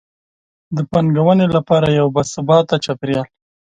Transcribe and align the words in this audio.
د 0.75 0.77
پانګونې 0.91 1.47
لپاره 1.55 1.87
یو 1.99 2.07
باثباته 2.15 2.75
چاپیریال. 2.85 3.27